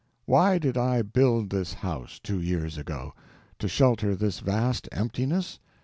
Why 0.25 0.57
did 0.57 0.77
I 0.79 1.03
build 1.03 1.51
this 1.51 1.73
house, 1.75 2.17
two 2.17 2.41
years 2.41 2.75
ago? 2.75 3.13
To 3.59 3.67
shelter 3.67 4.15
this 4.15 4.39
vast 4.39 4.89
emptiness? 4.91 5.59